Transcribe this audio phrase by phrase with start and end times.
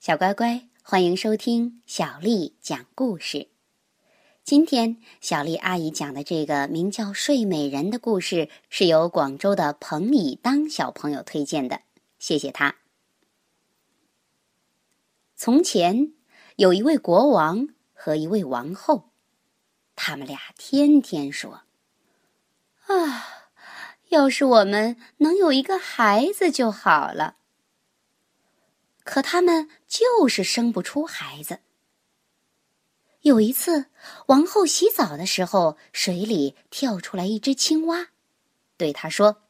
[0.00, 3.48] 小乖乖，欢迎收听小丽讲故事。
[4.44, 11.80] 今天小丽阿姨讲的这个名叫《睡美人》的故事，是由广州的彭以当小朋友推荐的，
[12.20, 12.76] 谢谢他。
[15.34, 16.12] 从前
[16.54, 19.10] 有一位国王和一位王后，
[19.96, 21.62] 他们俩天天说
[22.86, 23.50] ：“啊，
[24.10, 27.34] 要是我们能有一个孩子就好了。”
[29.08, 31.60] 可他们就是生不出孩子。
[33.22, 33.86] 有一次，
[34.26, 38.08] 王后洗澡的时候，水里跳出来一只青蛙，
[38.76, 39.44] 对她说：“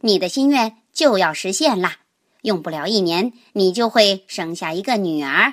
[0.00, 1.98] 你的心愿就要实现啦，
[2.40, 5.52] 用不了一年，你就会生下一个女儿。”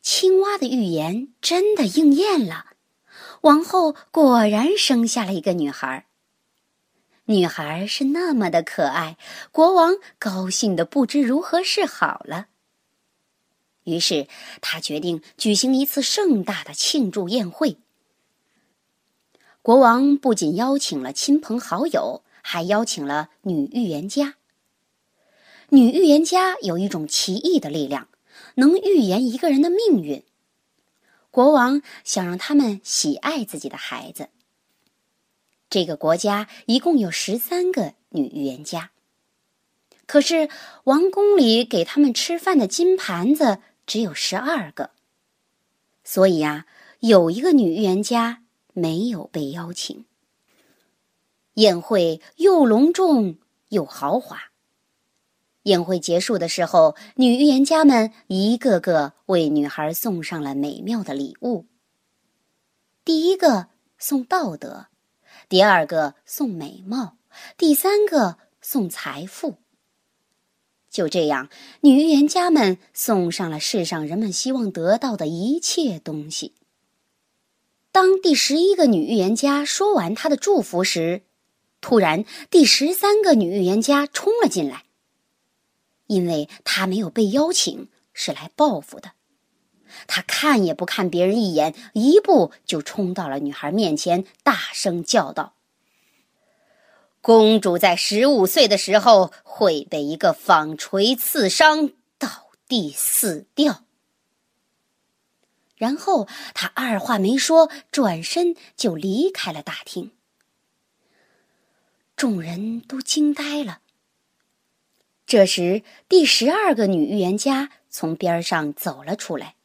[0.00, 2.72] 青蛙的预言真的应验了，
[3.42, 6.06] 王后果然生下了一个女孩。
[7.26, 9.16] 女孩是那么的可爱，
[9.50, 12.48] 国王高兴的不知如何是好了。
[13.84, 14.28] 于是
[14.60, 17.78] 他决定举行一次盛大的庆祝宴会。
[19.62, 24.34] 国王不仅邀请了亲朋好友，还邀请了女预言家。
[25.70, 28.08] 女预言家有一种奇异的力量，
[28.56, 30.22] 能预言一个人的命运。
[31.30, 34.28] 国王想让他们喜爱自己的孩子。
[35.74, 38.92] 这个国家一共有十三个女预言家，
[40.06, 40.48] 可是
[40.84, 44.90] 王宫里给他们吃饭的金盘子只有十二个，
[46.04, 46.66] 所以呀，
[47.00, 50.04] 有一个女预言家没有被邀请。
[51.54, 53.38] 宴会又隆重
[53.70, 54.52] 又豪华。
[55.64, 61.66] 宴会结束的时候，女预言家们一个个为女孩送上了美妙的礼物。
[63.04, 63.66] 第一个
[63.98, 64.86] 送道德。
[65.54, 67.16] 第二个送美貌，
[67.56, 69.58] 第三个送财富。
[70.90, 71.48] 就这样，
[71.82, 76.56] 女预言家们送上了世上人们希望得到的一切东西。
[77.92, 81.22] 当第十一个女预言家说完她的祝福时，
[81.80, 84.82] 突然第十三个女预言家冲了进来，
[86.08, 89.12] 因为她没有被邀请，是来报复的。
[90.06, 95.54] 他看也不看别人一眼，一步就冲到了女孩面前，大声叫道
[97.20, 102.28] ：“公主在十五岁的时候会被一个纺锤刺伤，倒
[102.68, 103.84] 地死掉。”
[105.76, 110.12] 然后他二话没说，转身就离开了大厅。
[112.16, 113.80] 众人都惊呆了。
[115.26, 119.56] 这时，第十二个女预言家从边上走了出来。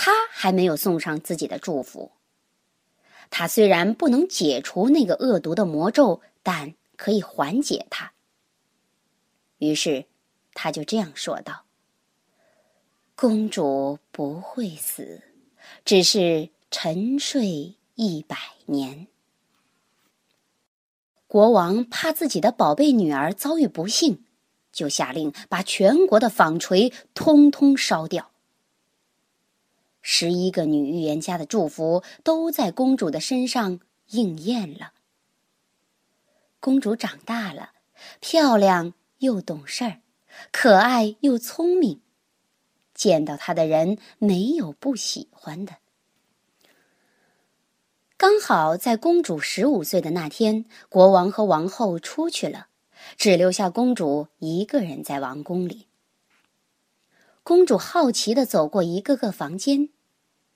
[0.00, 2.12] 他还没有送上自己的祝福。
[3.30, 8.12] 他虽然不能解除那个恶毒的魔咒，但可以缓解它。
[9.58, 10.04] 于是，
[10.54, 11.64] 他就这样说道
[13.16, 15.20] ：“公主不会死，
[15.84, 19.08] 只是沉睡一百年。”
[21.26, 24.24] 国王怕自己的宝贝女儿遭遇不幸，
[24.70, 28.27] 就下令把全国的纺锤通通烧掉。
[30.10, 34.94] 十一个女预言家的祝福都在公主的身上应验了。
[36.60, 37.72] 公主长大了，
[38.18, 40.00] 漂亮又懂事儿，
[40.50, 42.00] 可爱又聪明，
[42.94, 45.76] 见到她的人没有不喜欢的。
[48.16, 52.68] 刚好在公主十五岁的那天，国王和王后出去了，
[53.18, 55.86] 只留下公主一个人在王宫里。
[57.42, 59.90] 公主好奇的走过一个个房间。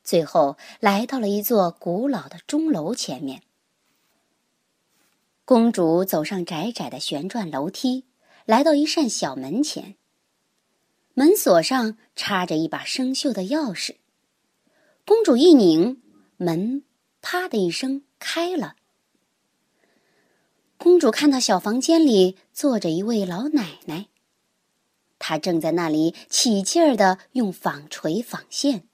[0.03, 3.43] 最后来到了一座古老的钟楼前面。
[5.45, 8.05] 公主走上窄窄的旋转楼梯，
[8.47, 9.97] 来到一扇小门前。
[11.15, 13.97] 门锁上插着一把生锈的钥匙。
[15.05, 16.01] 公主一拧，
[16.37, 16.85] 门
[17.21, 18.77] “啪”的一声开了。
[20.79, 24.07] 公主看到小房间里坐着一位老奶奶，
[25.19, 28.89] 她正在那里起劲儿的用纺锤纺线。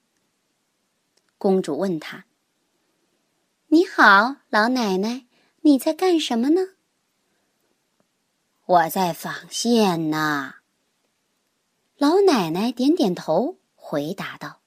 [1.39, 2.25] 公主问他
[3.69, 5.25] ：“你好，老奶奶，
[5.61, 6.61] 你在干什么呢
[8.67, 10.55] ？”“我在纺线呢。”
[11.97, 14.59] 老奶奶点点头，回答道：“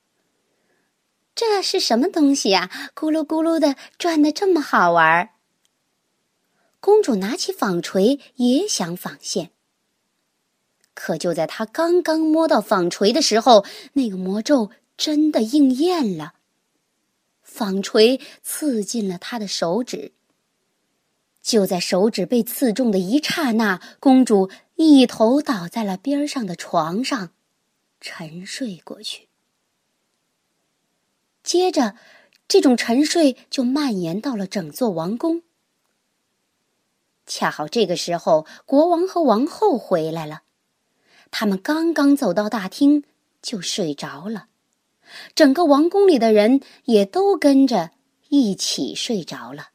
[1.36, 2.70] 这是什么东西呀？
[2.94, 5.28] 咕噜咕噜的转的这么好玩。”
[6.80, 9.50] 公主拿起纺锤，也想纺线。
[10.94, 16.32] 可就在她刚刚摸到纺锤的时候，那个魔咒真的应验了。
[17.52, 20.12] 纺锤刺进了她的手指。
[21.42, 27.30] 就在手指被刺中的一刹那，公主一头倒在了边上的床上，
[28.00, 29.28] 沉睡过去。
[31.42, 31.96] 接着，
[32.46, 35.42] 这种沉睡就蔓延到了整座王宫。
[37.26, 40.42] 恰好这个时候，国王和王后回来了，
[41.32, 43.02] 他们刚刚走到大厅，
[43.42, 44.46] 就睡着了。
[45.34, 47.90] 整个王宫里的人也都跟着
[48.28, 49.68] 一起睡着了。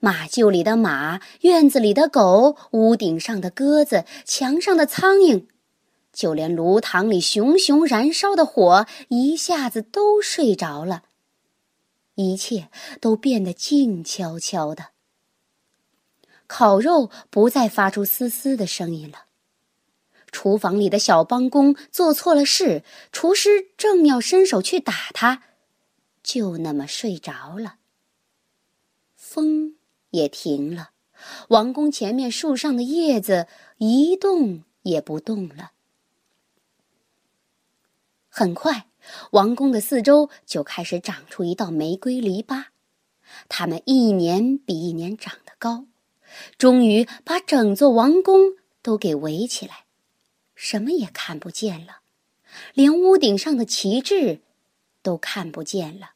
[0.00, 5.46] 马厩里的马，院子里的狗，屋顶上的鸽子，墙上的苍蝇，
[6.12, 11.04] 就连炉膛里熊熊燃烧的火，一下子都睡着了。
[12.16, 12.68] 一切
[13.00, 14.88] 都变得静悄悄的。
[16.46, 19.26] 烤肉不再发出嘶嘶的声音了。
[20.32, 22.82] 厨房里的小帮工做错了事，
[23.12, 25.42] 厨师正要伸手去打他，
[26.22, 27.76] 就那么睡着了。
[29.14, 29.76] 风
[30.10, 30.90] 也停了，
[31.50, 33.46] 王宫前面树上的叶子
[33.76, 35.72] 一动也不动了。
[38.28, 38.86] 很快，
[39.32, 42.64] 王宫的四周就开始长出一道玫瑰篱笆，
[43.48, 45.84] 它们一年比一年长得高，
[46.56, 49.81] 终于把整座王宫都给围起来。
[50.54, 52.00] 什么也看不见了，
[52.74, 54.42] 连屋顶上的旗帜
[55.02, 56.12] 都看不见了。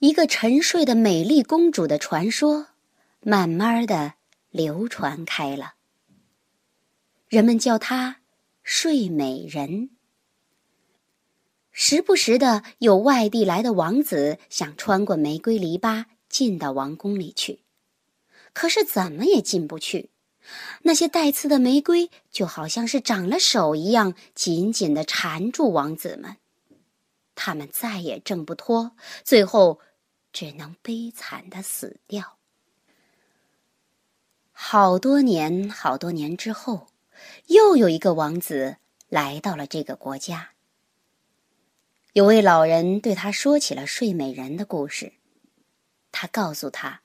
[0.00, 2.68] 一个沉睡的美丽公主的传说，
[3.20, 4.14] 慢慢的
[4.50, 5.74] 流传开了。
[7.28, 8.20] 人们叫她
[8.62, 9.90] 睡美人。
[11.72, 17.64] 时不时的有外地来的王子想穿过玫瑰篱笆进到王宫里去，
[18.52, 20.10] 可是怎么也进不去。
[20.82, 26.36] 那些带刺的玫瑰就好像是长了手一样，紧紧的缠住王子们，
[27.34, 28.92] 他们再也挣不脱，
[29.22, 29.80] 最后
[30.32, 32.36] 只能悲惨的死掉。
[34.52, 36.88] 好多年，好多年之后，
[37.46, 38.76] 又有一个王子
[39.08, 40.50] 来到了这个国家。
[42.12, 45.14] 有位老人对他说起了睡美人的故事，
[46.12, 47.03] 他告诉他。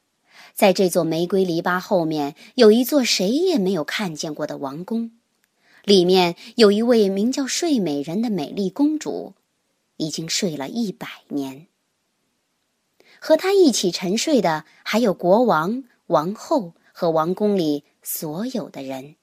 [0.54, 5.12] 在这座玫瑰篱笆后面，有一座谁也没有看见过的王宫，
[5.84, 9.34] 里面有一位名叫睡美人的美丽公主，
[9.98, 11.68] 已经睡了一百年。
[13.20, 19.16] 和她一起沉睡的还有国王、王后和王宫里所有的人。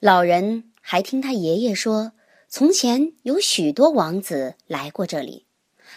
[0.00, 2.12] 老人还听他爷爷说，
[2.48, 5.46] 从前有许多王子来过这里。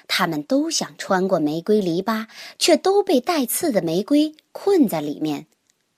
[0.08, 2.28] 他们都想穿过玫瑰篱笆，
[2.58, 5.48] 却都被带刺的玫瑰困在里面，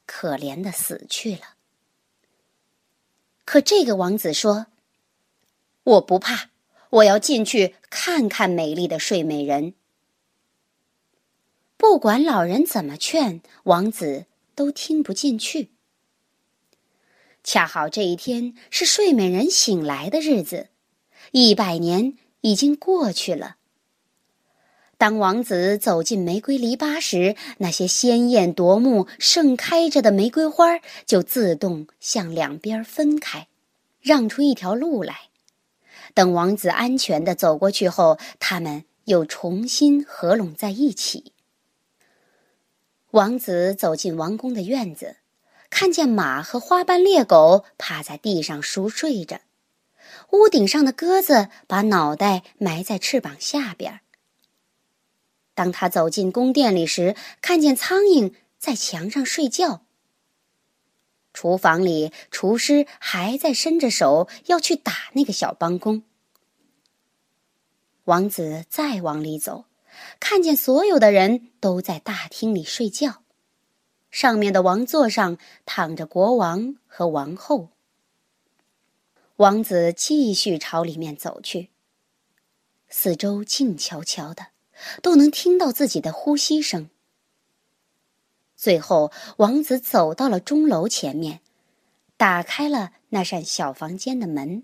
[0.06, 1.56] 可怜的死去了。
[3.46, 4.68] 可这个王子说
[5.84, 6.50] ：“我不怕，
[6.90, 9.74] 我要进去看看美丽的睡美人。”
[11.78, 15.70] 不管老人怎么劝，王子都听不进去。
[17.42, 20.68] 恰好这一天是睡美人醒来的日子，
[21.32, 23.56] 一百年已经过去了。
[25.00, 33.48] 当王子走进玫瑰篱笆时，那些鲜艳夺目、盛开着的玫瑰花就自动向两边分开，
[34.02, 35.16] 让出一条路来。
[36.14, 41.32] 等王子安全的走过去后，他们又重新合拢在一起。
[43.12, 45.16] 王子走进王宫的院子，
[45.70, 49.40] 看见马和花斑猎狗趴在地上熟睡着，
[50.32, 54.02] 屋顶上的鸽子把脑袋埋在翅膀下边。
[55.60, 59.82] 当他走进宫殿里时，看见苍蝇在墙上睡觉。
[61.34, 66.04] 厨房里，厨师还在伸着手要去打那个小帮工。
[68.06, 69.66] 王子再往里走，
[70.22, 73.24] 看见所有的人都在大厅里睡觉，
[74.10, 77.68] 上面的王座上躺着国王和王后。
[79.36, 81.70] 王子继续朝里面走去，
[82.88, 84.48] 四周静悄悄的。
[85.02, 86.90] 都能听到自己的呼吸声。
[88.56, 91.40] 最后，王子走到了钟楼前面，
[92.18, 94.64] 打开了那扇小房间的门。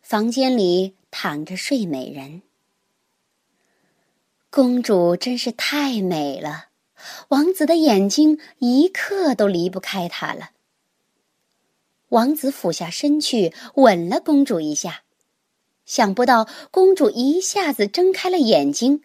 [0.00, 2.42] 房间里躺着睡美人。
[4.48, 6.68] 公主真是太美了，
[7.28, 10.52] 王子的眼睛一刻都离不开她了。
[12.08, 15.02] 王子俯下身去吻了公主一下。
[15.88, 19.02] 想不到，公主一下子睁开了眼睛，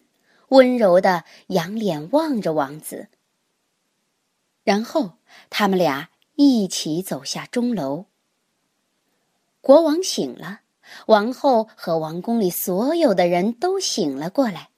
[0.49, 3.07] 温柔的仰脸望着王子。
[4.65, 5.13] 然后，
[5.49, 8.07] 他们俩一起走下钟楼。
[9.61, 10.59] 国王醒了，
[11.07, 14.69] 王后和王宫里所有的人都醒了过来，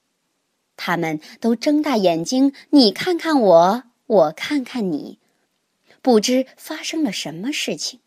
[0.77, 5.17] 他们都睁大眼睛，你看看我，我看看你，
[6.03, 7.99] 不知发生了什么事情。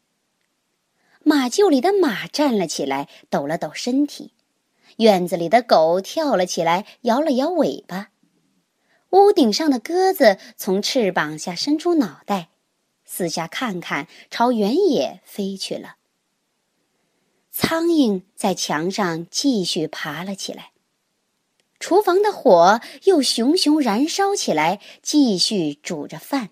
[1.25, 4.33] 马厩里的马站了起来，抖了抖身体；
[4.97, 8.11] 院子里的狗跳了起来，摇了摇尾巴；
[9.11, 12.49] 屋顶上的鸽子从翅膀下伸出脑袋，
[13.05, 15.97] 四下看看，朝原野飞去了。
[17.51, 20.71] 苍蝇在墙上继续爬了起来。
[21.81, 26.51] 厨房的火又熊熊燃烧起来，继续煮着饭。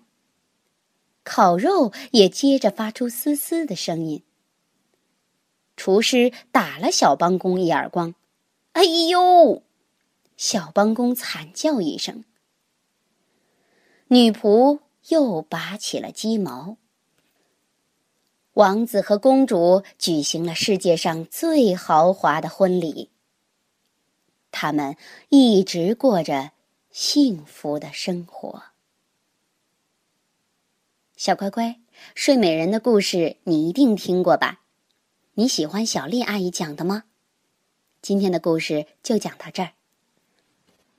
[1.23, 4.23] 烤肉也接着发出嘶嘶的声音。
[5.77, 8.15] 厨师打了小帮工一耳光
[8.73, 9.63] ，“哎呦！”
[10.35, 12.25] 小帮工惨叫一声。
[14.07, 14.79] 女仆
[15.09, 16.77] 又拔起了鸡毛。
[18.53, 23.11] 王子和公主举行了世界上最豪华的婚礼。
[24.51, 24.97] 他们
[25.29, 26.51] 一直过着
[26.89, 28.63] 幸福的生活。
[31.15, 31.79] 小乖乖，
[32.15, 34.61] 睡美人的故事你一定听过吧？
[35.39, 37.03] 你喜欢小丽阿姨讲的吗？
[38.01, 39.73] 今天的故事就讲到这儿。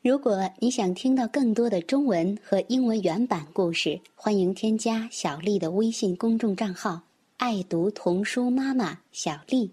[0.01, 7.03] 如果你想听到更多的中文和英文原版故事，欢迎添加小丽的微信公众账号
[7.39, 9.73] “爱读童书妈妈小丽”。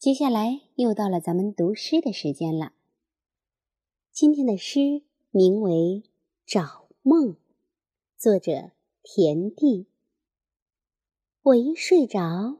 [0.00, 2.72] 接下来又到了咱们读诗的时间了。
[4.12, 5.70] 今天的诗名为
[6.46, 7.34] 《找梦》，
[8.16, 8.70] 作者
[9.02, 9.88] 田地。
[11.42, 12.56] 我一睡着。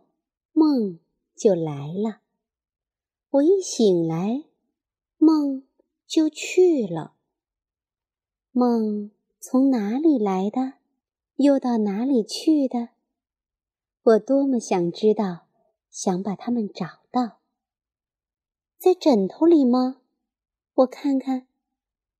[0.58, 0.98] 梦
[1.34, 2.22] 就来了，
[3.28, 4.44] 我一醒来，
[5.18, 5.64] 梦
[6.06, 7.12] 就去了。
[8.52, 10.78] 梦从哪里来的，
[11.34, 12.88] 又到哪里去的？
[14.02, 15.46] 我多么想知道，
[15.90, 17.40] 想把它们找到。
[18.78, 20.00] 在枕头里吗？
[20.72, 21.46] 我看看，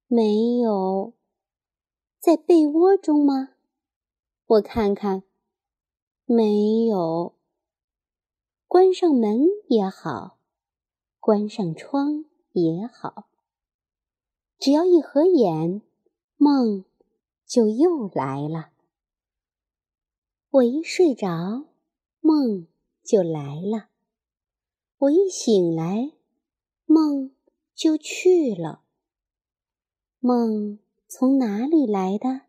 [0.09, 1.15] 没有。
[2.21, 3.55] 在被窝中吗？
[4.45, 5.23] 我看看，
[6.27, 7.36] 没有。
[8.99, 10.39] 上门也好，
[11.21, 13.29] 关上窗也好，
[14.59, 15.83] 只要一合眼，
[16.39, 16.83] 梦
[17.45, 18.71] 就又来了。
[20.49, 21.67] 我一睡着，
[22.21, 22.67] 梦
[23.05, 23.89] 就来了；
[24.97, 26.13] 我一醒来，
[26.87, 27.33] 梦
[27.75, 28.81] 就去了。
[30.21, 32.47] 梦从哪里来的，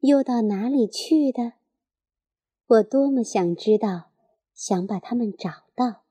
[0.00, 1.52] 又到哪里去的？
[2.66, 4.11] 我多么想知道。
[4.54, 6.04] 想把它们找到，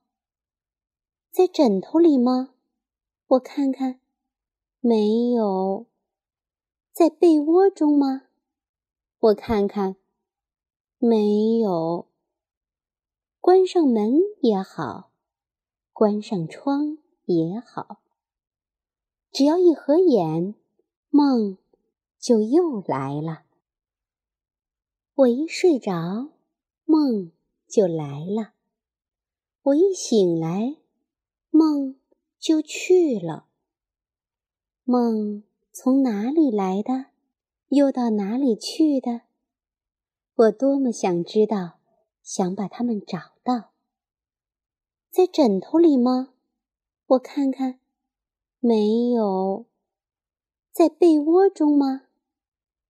[1.31, 2.53] 在枕头里吗？
[3.27, 3.99] 我看看，
[4.79, 5.87] 没有。
[6.91, 8.23] 在被窝中吗？
[9.19, 9.95] 我看看，
[10.97, 12.09] 没有。
[13.39, 15.11] 关上门也好，
[15.93, 18.01] 关上窗也好，
[19.31, 20.55] 只要一合眼，
[21.09, 21.57] 梦
[22.19, 23.43] 就又来了。
[25.13, 26.31] 我一睡着，
[26.85, 27.31] 梦。
[27.71, 28.51] 就来了，
[29.61, 30.75] 我一醒来，
[31.51, 31.95] 梦
[32.37, 33.45] 就去了。
[34.83, 37.05] 梦从哪里来的，
[37.69, 39.21] 又到哪里去的？
[40.35, 41.79] 我多么想知道，
[42.21, 43.71] 想把它们找到。
[45.09, 46.33] 在枕头里吗？
[47.05, 47.79] 我看看，
[48.59, 49.65] 没有。
[50.73, 52.03] 在被窝中吗？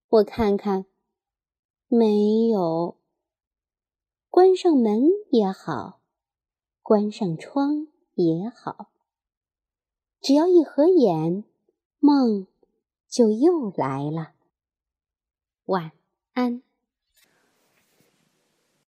[0.10, 0.86] 我看看，
[1.88, 3.01] 没有。
[4.32, 6.00] 关上门也好，
[6.82, 8.90] 关上窗也好，
[10.22, 11.44] 只要一合眼，
[12.00, 12.48] 梦
[13.10, 14.32] 就又来了。
[15.66, 15.92] 晚
[16.32, 16.64] 安。